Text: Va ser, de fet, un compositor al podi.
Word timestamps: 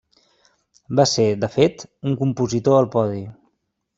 Va 0.99 1.05
ser, 1.11 1.25
de 1.43 1.49
fet, 1.57 1.85
un 2.11 2.17
compositor 2.23 2.79
al 2.81 2.91
podi. 2.99 3.23